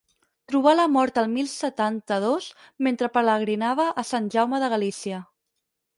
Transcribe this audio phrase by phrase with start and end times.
[0.51, 2.47] Trobà la mort el mil setanta-dos,
[2.87, 5.25] mentre pelegrinava a Sant Jaume de Galícia.